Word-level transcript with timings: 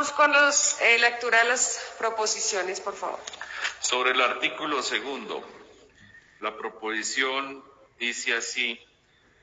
vamos 0.00 0.12
con 0.12 0.32
los 0.32 0.80
eh, 0.80 0.98
lectura 0.98 1.42
de 1.42 1.48
las 1.50 1.94
proposiciones, 1.98 2.80
por 2.80 2.94
favor. 2.94 3.18
Sobre 3.80 4.12
el 4.12 4.20
artículo 4.22 4.82
segundo, 4.82 5.44
la 6.40 6.56
proposición 6.56 7.62
dice 7.98 8.34
así, 8.34 8.80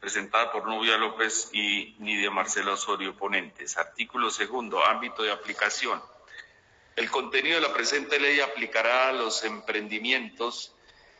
presentada 0.00 0.50
por 0.52 0.66
Nubia 0.66 0.96
López 0.96 1.50
y 1.52 1.94
Nidia 1.98 2.30
Marcela 2.30 2.72
Osorio, 2.72 3.14
ponentes. 3.14 3.76
Artículo 3.76 4.30
segundo, 4.30 4.82
ámbito 4.82 5.22
de 5.22 5.30
aplicación. 5.30 6.02
El 6.94 7.10
contenido 7.10 7.60
de 7.60 7.68
la 7.68 7.74
presente 7.74 8.18
ley 8.18 8.40
aplicará 8.40 9.10
a 9.10 9.12
los 9.12 9.44
emprendimientos 9.44 10.74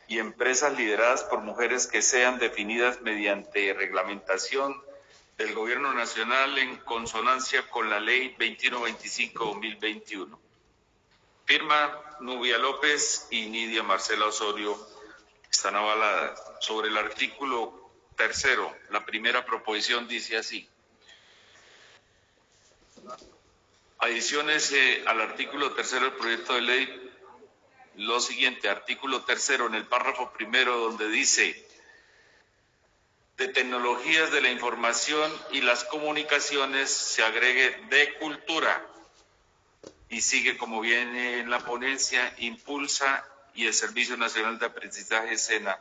y 0.07 0.17
empresas 0.17 0.75
lideradas 0.75 1.23
por 1.25 1.41
mujeres 1.41 1.85
que 1.85 2.01
sean 2.01 2.39
definidas 2.39 3.01
mediante 3.01 3.71
reglamentación 3.75 4.81
del 5.37 5.53
Gobierno 5.53 5.93
Nacional 5.93 6.57
en 6.57 6.77
consonancia 6.77 7.69
con 7.69 7.91
la 7.91 7.99
Ley 7.99 8.35
2125-2021. 8.39 10.35
Firma 11.45 12.01
Nubia 12.21 12.57
López 12.57 13.27
y 13.29 13.45
Nidia 13.45 13.83
Marcela 13.83 14.25
Osorio 14.25 14.75
están 15.49 15.75
avaladas. 15.75 16.41
Sobre 16.59 16.89
el 16.89 16.97
artículo 16.97 17.91
tercero, 18.15 18.75
la 18.89 19.05
primera 19.05 19.45
proposición 19.45 20.07
dice 20.07 20.37
así. 20.37 20.67
Adiciones 23.99 24.71
eh, 24.71 25.03
al 25.05 25.21
artículo 25.21 25.73
tercero 25.73 26.05
del 26.05 26.15
proyecto 26.15 26.55
de 26.55 26.61
ley, 26.61 27.13
lo 27.95 28.19
siguiente, 28.19 28.69
artículo 28.69 29.21
tercero 29.23 29.67
en 29.67 29.75
el 29.75 29.85
párrafo 29.85 30.31
primero 30.33 30.77
donde 30.77 31.07
dice 31.09 31.66
de 33.37 33.47
tecnologías 33.49 34.31
de 34.31 34.41
la 34.41 34.49
información 34.49 35.31
y 35.51 35.61
las 35.61 35.83
comunicaciones 35.83 36.89
se 36.89 37.23
agregue 37.23 37.77
de 37.89 38.15
cultura 38.15 38.83
y 40.09 40.21
sigue 40.21 40.57
como 40.57 40.81
viene 40.81 41.39
en 41.39 41.49
la 41.49 41.59
ponencia, 41.59 42.33
impulsa 42.39 43.23
y 43.53 43.67
el 43.67 43.73
Servicio 43.73 44.17
Nacional 44.17 44.57
de 44.57 44.65
Aprendizaje 44.65 45.37
SENA 45.37 45.77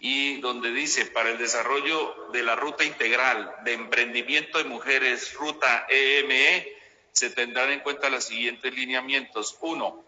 y 0.00 0.40
donde 0.40 0.70
dice 0.70 1.06
para 1.06 1.30
el 1.30 1.38
desarrollo 1.38 2.28
de 2.32 2.42
la 2.42 2.56
ruta 2.56 2.84
integral 2.84 3.54
de 3.64 3.72
emprendimiento 3.72 4.58
de 4.58 4.64
mujeres, 4.64 5.32
ruta 5.34 5.86
EME, 5.88 6.56
e, 6.56 6.78
se 7.12 7.30
tendrán 7.30 7.70
en 7.70 7.80
cuenta 7.80 8.10
los 8.10 8.24
siguientes 8.24 8.74
lineamientos. 8.74 9.56
Uno, 9.60 10.03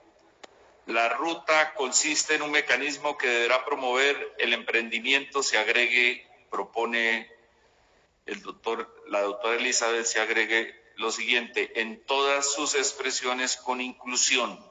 la 0.86 1.08
ruta 1.08 1.74
consiste 1.74 2.36
en 2.36 2.42
un 2.42 2.52
mecanismo 2.52 3.18
que 3.18 3.26
deberá 3.26 3.64
promover 3.64 4.34
el 4.38 4.52
emprendimiento, 4.52 5.42
se 5.42 5.58
agregue, 5.58 6.24
propone 6.48 7.28
el 8.24 8.40
doctor, 8.40 9.02
la 9.08 9.20
doctora 9.20 9.56
Elizabeth, 9.56 10.06
se 10.06 10.20
agregue 10.20 10.74
lo 10.96 11.10
siguiente, 11.10 11.80
en 11.80 12.02
todas 12.04 12.52
sus 12.52 12.74
expresiones 12.76 13.56
con 13.56 13.80
inclusión. 13.80 14.64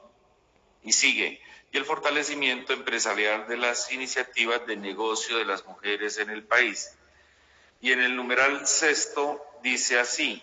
Y 0.82 0.92
sigue, 0.92 1.40
y 1.70 1.76
el 1.76 1.84
fortalecimiento 1.84 2.72
empresarial 2.72 3.46
de 3.46 3.58
las 3.58 3.92
iniciativas 3.92 4.66
de 4.66 4.76
negocio 4.76 5.36
de 5.36 5.44
las 5.44 5.66
mujeres 5.66 6.16
en 6.18 6.30
el 6.30 6.44
país. 6.44 6.96
Y 7.82 7.92
en 7.92 8.00
el 8.00 8.16
numeral 8.16 8.66
sexto 8.66 9.44
dice 9.62 9.98
así, 9.98 10.42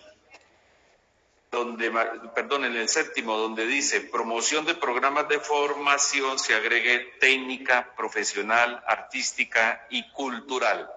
donde, 1.54 1.90
perdón, 2.34 2.64
en 2.64 2.76
el 2.76 2.88
séptimo, 2.88 3.36
donde 3.36 3.66
dice 3.66 4.00
promoción 4.00 4.66
de 4.66 4.74
programas 4.74 5.28
de 5.28 5.40
formación, 5.40 6.38
se 6.38 6.54
agregue 6.54 7.14
técnica, 7.20 7.94
profesional, 7.96 8.82
artística 8.86 9.86
y 9.90 10.10
cultural. 10.10 10.90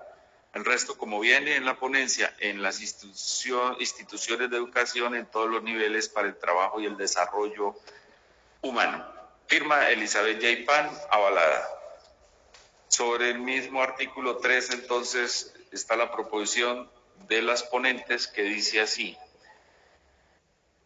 El 0.53 0.65
resto, 0.65 0.97
como 0.97 1.19
viene 1.19 1.55
en 1.55 1.65
la 1.65 1.77
ponencia, 1.77 2.33
en 2.39 2.61
las 2.61 2.81
instituciones 2.81 4.49
de 4.49 4.57
educación 4.57 5.15
en 5.15 5.27
todos 5.27 5.49
los 5.49 5.61
niveles 5.63 6.09
para 6.09 6.27
el 6.27 6.37
trabajo 6.37 6.81
y 6.81 6.85
el 6.85 6.97
desarrollo 6.97 7.75
humano. 8.61 9.05
Firma 9.47 9.89
Elizabeth 9.89 10.65
Pan, 10.65 10.89
avalada. 11.09 11.67
Sobre 12.87 13.29
el 13.29 13.39
mismo 13.39 13.81
artículo 13.81 14.37
3, 14.37 14.71
entonces, 14.71 15.53
está 15.71 15.95
la 15.95 16.11
proposición 16.11 16.89
de 17.27 17.41
las 17.41 17.63
ponentes 17.63 18.27
que 18.27 18.43
dice 18.43 18.81
así. 18.81 19.17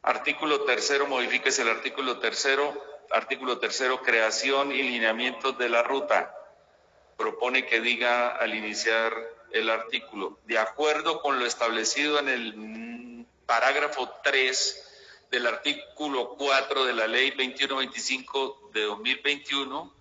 Artículo 0.03 0.61
tercero, 0.61 1.07
modifíquese 1.07 1.61
el 1.61 1.69
artículo 1.69 2.19
tercero. 2.19 2.73
Artículo 3.11 3.59
tercero, 3.59 4.01
creación 4.01 4.71
y 4.71 4.81
lineamientos 4.81 5.57
de 5.57 5.69
la 5.69 5.83
ruta. 5.83 6.35
Propone 7.17 7.65
que 7.65 7.81
diga 7.81 8.29
al 8.29 8.55
iniciar 8.55 9.13
el 9.51 9.69
artículo, 9.69 10.39
de 10.45 10.57
acuerdo 10.57 11.21
con 11.21 11.39
lo 11.39 11.45
establecido 11.45 12.19
en 12.19 12.29
el 12.29 13.25
parágrafo 13.45 14.09
3 14.23 15.27
del 15.29 15.47
artículo 15.47 16.35
4 16.37 16.85
de 16.85 16.93
la 16.93 17.07
ley 17.07 17.31
2125 17.31 18.71
de 18.73 18.83
2021, 18.83 19.93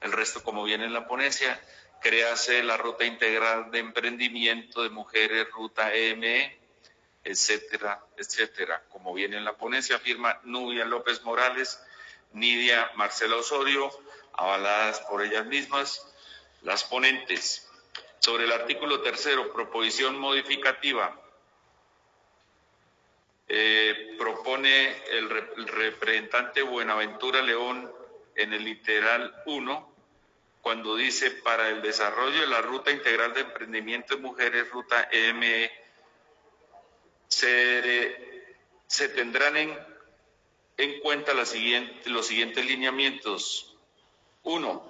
el 0.00 0.12
resto 0.12 0.42
como 0.42 0.64
viene 0.64 0.84
en 0.84 0.92
la 0.92 1.06
ponencia, 1.06 1.60
créase 2.00 2.62
la 2.62 2.76
ruta 2.76 3.04
integral 3.04 3.70
de 3.70 3.78
emprendimiento 3.78 4.82
de 4.82 4.90
mujeres, 4.90 5.50
ruta 5.50 5.94
EME, 5.94 6.61
etcétera, 7.24 8.04
etcétera. 8.16 8.82
Como 8.90 9.14
viene 9.14 9.36
en 9.36 9.44
la 9.44 9.56
ponencia, 9.56 9.98
firma 9.98 10.40
Nubia 10.44 10.84
López 10.84 11.22
Morales, 11.22 11.80
Nidia 12.32 12.90
Marcela 12.96 13.36
Osorio, 13.36 13.90
avaladas 14.32 15.00
por 15.00 15.22
ellas 15.22 15.46
mismas, 15.46 16.06
las 16.62 16.84
ponentes. 16.84 17.68
Sobre 18.18 18.44
el 18.44 18.52
artículo 18.52 19.00
tercero, 19.02 19.52
proposición 19.52 20.18
modificativa, 20.18 21.18
eh, 23.48 24.14
propone 24.18 24.96
el, 25.10 25.30
el, 25.56 25.68
representante 25.68 26.62
Buenaventura 26.62 27.42
León 27.42 27.92
en 28.36 28.52
el 28.52 28.64
literal 28.64 29.34
1, 29.46 29.92
cuando 30.62 30.96
dice 30.96 31.32
para 31.32 31.68
el 31.68 31.82
desarrollo 31.82 32.40
de 32.40 32.46
la 32.46 32.62
ruta 32.62 32.92
integral 32.92 33.34
de 33.34 33.40
emprendimiento 33.40 34.14
de 34.14 34.22
mujeres, 34.22 34.70
ruta 34.70 35.08
EME, 35.10 35.70
se, 37.32 39.08
tendrán 39.08 39.56
en, 39.56 39.78
en 40.76 41.00
cuenta 41.00 41.32
los 41.34 41.48
siguientes 41.48 42.66
lineamientos. 42.66 43.76
Uno, 44.42 44.84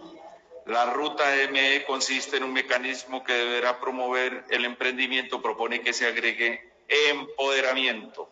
la 0.66 0.92
ruta 0.92 1.24
ME 1.50 1.84
consiste 1.86 2.36
en 2.36 2.44
un 2.44 2.52
mecanismo 2.52 3.22
que 3.22 3.32
deberá 3.32 3.80
promover 3.80 4.44
el 4.50 4.64
emprendimiento, 4.64 5.42
propone 5.42 5.82
que 5.82 5.92
se 5.92 6.06
agregue 6.06 6.72
empoderamiento 6.88 8.30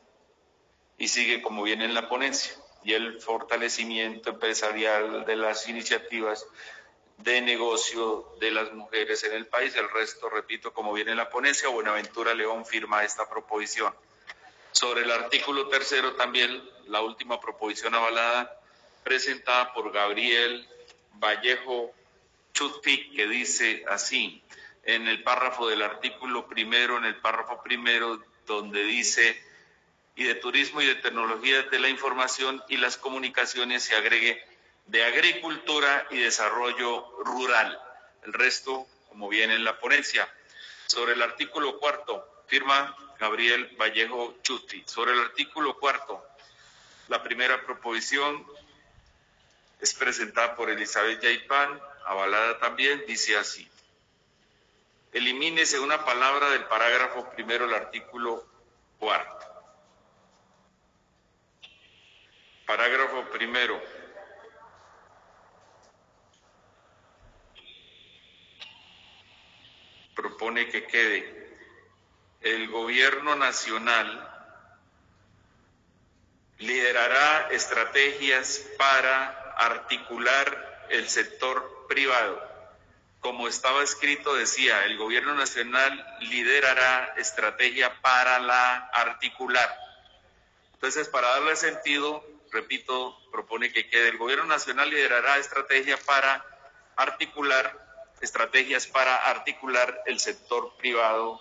y 0.99 1.09
sigue 1.09 1.41
como 1.41 1.63
viene 1.63 1.85
en 1.85 1.95
la 1.95 2.09
ponencia 2.09 2.53
y 2.83 2.93
el 2.95 3.21
fortalecimiento 3.21 4.31
empresarial 4.31 5.25
de 5.25 5.37
las 5.37 5.69
iniciativas 5.69 6.47
de 7.23 7.41
negocio 7.41 8.35
de 8.41 8.51
las 8.51 8.73
mujeres 8.73 9.25
en 9.25 9.35
el 9.35 9.47
país. 9.47 9.75
El 9.77 9.91
resto, 9.91 10.29
repito, 10.29 10.73
como 10.73 10.93
viene 10.93 11.13
en 11.13 11.17
la 11.17 11.31
ponencia, 11.31 11.69
Buenaventura 11.69 12.35
León 12.35 12.65
firma 12.65 13.05
esta 13.05 13.29
proposición. 13.29 13.95
Sobre 14.73 15.03
el 15.03 15.11
artículo 15.11 15.69
tercero 15.69 16.15
también 16.15 16.63
la 16.87 17.03
última 17.03 17.41
proposición 17.41 17.95
avalada 17.95 18.61
presentada 19.03 19.73
por 19.73 19.93
Gabriel 19.93 20.69
Vallejo 21.15 21.93
Chuti, 22.53 23.11
que 23.11 23.27
dice 23.27 23.85
así, 23.89 24.43
en 24.85 25.09
el 25.09 25.23
párrafo 25.23 25.69
del 25.69 25.83
artículo 25.83 26.47
primero, 26.49 26.99
en 26.99 27.05
el 27.05 27.17
párrafo 27.17 27.63
primero, 27.63 28.23
donde 28.47 28.85
dice, 28.85 29.41
y 30.17 30.25
de 30.25 30.35
turismo 30.35 30.81
y 30.81 30.87
de 30.87 30.97
tecnologías 30.97 31.71
de 31.71 31.79
la 31.79 31.89
información 31.89 32.63
y 32.69 32.77
las 32.77 32.97
comunicaciones 32.97 33.85
se 33.85 33.97
agregue 33.97 34.43
de 34.91 35.05
agricultura 35.05 36.09
y 36.11 36.19
desarrollo 36.19 37.23
rural. 37.25 37.81
El 38.25 38.33
resto, 38.33 38.89
como 39.09 39.29
viene 39.29 39.55
en 39.55 39.65
la 39.65 39.79
ponencia. 39.79 40.29
Sobre 40.87 41.13
el 41.13 41.23
artículo 41.23 41.79
cuarto, 41.79 42.43
firma 42.49 42.97
Gabriel 43.21 43.77
Vallejo 43.81 44.35
Chuti. 44.43 44.83
Sobre 44.87 45.13
el 45.13 45.21
artículo 45.21 45.79
cuarto, 45.79 46.27
la 47.07 47.23
primera 47.23 47.65
proposición 47.65 48.45
es 49.81 49.95
presentada 49.95 50.57
por 50.57 50.69
Elizabeth 50.69 51.23
Yaipan, 51.23 51.81
avalada 52.07 52.59
también, 52.59 53.05
dice 53.07 53.37
así. 53.37 53.71
Elimínese 55.13 55.79
una 55.79 56.05
palabra 56.05 56.51
del 56.51 56.65
parágrafo 56.65 57.31
primero 57.31 57.67
del 57.67 57.77
artículo 57.77 58.45
cuarto. 58.99 59.47
Parágrafo 62.67 63.23
primero. 63.31 64.00
Que 70.69 70.87
quede 70.87 71.41
el 72.41 72.69
gobierno 72.69 73.37
nacional 73.37 74.27
liderará 76.59 77.49
estrategias 77.51 78.67
para 78.79 79.55
articular 79.59 80.87
el 80.89 81.09
sector 81.09 81.87
privado. 81.89 82.43
Como 83.21 83.47
estaba 83.47 83.83
escrito, 83.83 84.35
decía, 84.35 84.85
el 84.87 84.97
gobierno 84.97 85.35
nacional 85.35 86.07
liderará 86.21 87.15
estrategia 87.19 88.01
para 88.01 88.39
la 88.39 88.77
articular. 88.95 89.77
Entonces, 90.75 91.09
para 91.09 91.29
darle 91.29 91.57
sentido, 91.57 92.25
repito, 92.51 93.19
propone 93.31 93.71
que 93.71 93.91
quede 93.91 94.09
el 94.09 94.17
Gobierno 94.17 94.47
Nacional 94.47 94.89
liderará 94.89 95.37
estrategia 95.37 95.99
para 95.99 96.43
articular 96.97 97.90
estrategias 98.21 98.87
para 98.87 99.17
articular 99.17 100.03
el 100.07 100.21
sector 100.21 100.75
privado 100.77 101.41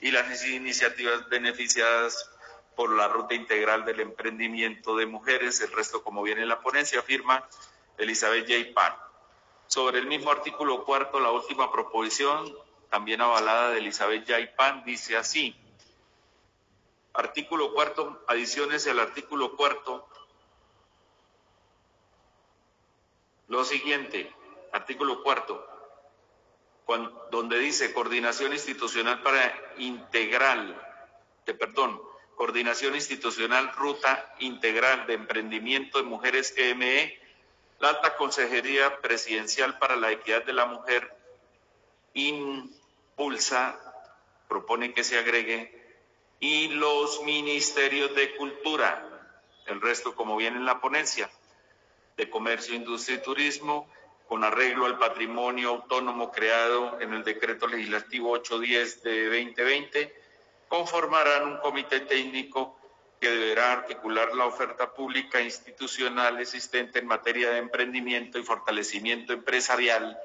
y 0.00 0.10
las 0.10 0.44
iniciativas 0.46 1.28
beneficiadas 1.28 2.30
por 2.76 2.90
la 2.90 3.08
ruta 3.08 3.34
integral 3.34 3.84
del 3.84 4.00
emprendimiento 4.00 4.96
de 4.96 5.06
mujeres. 5.06 5.60
El 5.60 5.72
resto, 5.72 6.02
como 6.02 6.22
viene 6.22 6.42
en 6.42 6.48
la 6.48 6.60
ponencia, 6.60 7.02
firma 7.02 7.46
Elizabeth 7.98 8.46
J. 8.48 8.74
Pan. 8.74 8.94
Sobre 9.66 9.98
el 9.98 10.06
mismo 10.06 10.30
artículo 10.30 10.84
cuarto, 10.84 11.20
la 11.20 11.30
última 11.30 11.70
proposición, 11.72 12.52
también 12.90 13.20
avalada 13.20 13.70
de 13.70 13.78
Elizabeth 13.78 14.28
J. 14.28 14.54
Pan, 14.56 14.84
dice 14.84 15.16
así. 15.16 15.56
Artículo 17.12 17.72
cuarto, 17.72 18.24
adiciones 18.26 18.86
al 18.86 18.98
artículo 18.98 19.56
cuarto. 19.56 20.08
Lo 23.48 23.64
siguiente, 23.64 24.32
artículo 24.72 25.22
cuarto, 25.22 25.73
donde 27.30 27.58
dice 27.58 27.92
coordinación 27.92 28.52
institucional 28.52 29.22
para 29.22 29.54
integral, 29.78 30.80
de 31.46 31.54
perdón, 31.54 32.00
coordinación 32.36 32.94
institucional 32.94 33.72
ruta 33.72 34.34
integral 34.40 35.06
de 35.06 35.14
emprendimiento 35.14 35.98
de 35.98 36.04
mujeres 36.04 36.52
EME, 36.56 37.18
la 37.80 37.90
alta 37.90 38.16
consejería 38.16 39.00
presidencial 39.00 39.78
para 39.78 39.96
la 39.96 40.10
equidad 40.10 40.44
de 40.44 40.52
la 40.52 40.66
mujer 40.66 41.16
impulsa, 42.14 43.80
propone 44.48 44.92
que 44.92 45.04
se 45.04 45.18
agregue, 45.18 45.82
y 46.40 46.68
los 46.68 47.22
ministerios 47.22 48.14
de 48.14 48.36
cultura, 48.36 49.30
el 49.66 49.80
resto 49.80 50.14
como 50.14 50.36
viene 50.36 50.58
en 50.58 50.66
la 50.66 50.80
ponencia, 50.80 51.30
de 52.16 52.30
comercio, 52.30 52.74
industria 52.74 53.16
y 53.16 53.22
turismo, 53.22 53.88
con 54.28 54.44
arreglo 54.44 54.86
al 54.86 54.98
patrimonio 54.98 55.70
autónomo 55.70 56.32
creado 56.32 57.00
en 57.00 57.12
el 57.12 57.24
decreto 57.24 57.66
legislativo 57.66 58.30
810 58.30 59.02
de 59.02 59.24
2020, 59.26 60.14
conformarán 60.68 61.46
un 61.48 61.56
comité 61.58 62.00
técnico 62.00 62.78
que 63.20 63.30
deberá 63.30 63.72
articular 63.72 64.34
la 64.34 64.46
oferta 64.46 64.92
pública 64.92 65.40
institucional 65.40 66.40
existente 66.40 66.98
en 66.98 67.06
materia 67.06 67.50
de 67.50 67.58
emprendimiento 67.58 68.38
y 68.38 68.42
fortalecimiento 68.42 69.32
empresarial, 69.32 70.18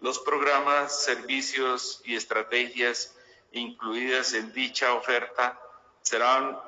los 0.00 0.18
programas, 0.18 1.04
servicios 1.04 2.02
y 2.04 2.16
estrategias 2.16 3.16
incluidas 3.52 4.34
en 4.34 4.52
dicha 4.52 4.94
oferta 4.94 5.60
serán 6.02 6.58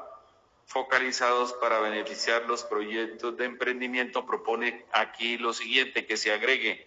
focalizados 0.67 1.53
para 1.55 1.79
beneficiar 1.81 2.43
los 2.47 2.65
proyectos 2.65 3.37
de 3.37 3.45
emprendimiento, 3.45 4.27
propone 4.27 4.85
aquí 4.93 5.39
lo 5.39 5.53
siguiente, 5.53 6.07
que 6.07 6.17
se 6.17 6.33
agregue 6.33 6.87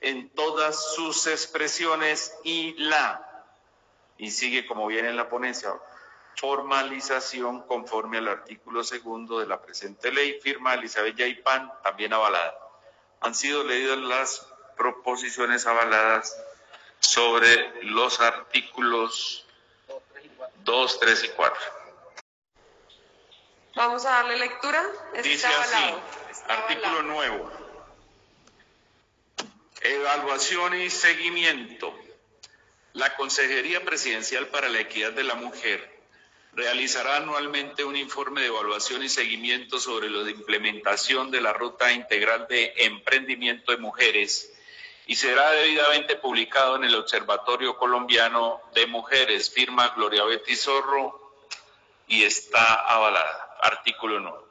en 0.00 0.28
todas 0.30 0.94
sus 0.94 1.26
expresiones 1.26 2.36
y 2.44 2.74
la, 2.74 3.44
y 4.18 4.30
sigue 4.30 4.66
como 4.66 4.86
viene 4.86 5.08
en 5.08 5.16
la 5.16 5.28
ponencia, 5.28 5.74
formalización 6.36 7.62
conforme 7.62 8.18
al 8.18 8.28
artículo 8.28 8.84
segundo 8.84 9.40
de 9.40 9.46
la 9.46 9.60
presente 9.62 10.12
ley, 10.12 10.38
firma 10.40 10.74
Elizabeth 10.74 11.16
Yaipan, 11.16 11.72
también 11.82 12.12
avalada. 12.12 12.54
Han 13.20 13.34
sido 13.34 13.64
leídas 13.64 13.98
las 13.98 14.46
proposiciones 14.76 15.66
avaladas 15.66 16.36
sobre 17.00 17.82
los 17.84 18.20
artículos 18.20 19.46
2, 20.64 21.00
3 21.00 21.24
y 21.24 21.28
4. 21.30 21.75
Vamos 23.76 24.06
a 24.06 24.10
darle 24.10 24.38
lectura. 24.38 24.82
Dice 25.22 25.46
así, 25.46 25.94
artículo 26.48 27.02
nuevo. 27.02 27.52
Evaluación 29.82 30.80
y 30.80 30.88
seguimiento. 30.88 31.94
La 32.94 33.14
Consejería 33.16 33.84
Presidencial 33.84 34.46
para 34.46 34.70
la 34.70 34.80
Equidad 34.80 35.12
de 35.12 35.24
la 35.24 35.34
Mujer 35.34 35.94
realizará 36.54 37.16
anualmente 37.16 37.84
un 37.84 37.96
informe 37.96 38.40
de 38.40 38.46
evaluación 38.46 39.02
y 39.02 39.10
seguimiento 39.10 39.78
sobre 39.78 40.08
la 40.08 40.30
implementación 40.30 41.30
de 41.30 41.42
la 41.42 41.52
Ruta 41.52 41.92
Integral 41.92 42.46
de 42.48 42.72
Emprendimiento 42.78 43.72
de 43.72 43.78
Mujeres 43.78 44.50
y 45.06 45.16
será 45.16 45.50
debidamente 45.50 46.16
publicado 46.16 46.76
en 46.76 46.84
el 46.84 46.94
Observatorio 46.94 47.76
Colombiano 47.76 48.62
de 48.74 48.86
Mujeres, 48.86 49.52
firma 49.52 49.92
Gloria 49.94 50.24
Betty 50.24 50.56
Zorro 50.56 51.44
y 52.08 52.22
está 52.22 52.74
avalada. 52.76 53.45
Artículo 53.66 54.20
9. 54.20 54.45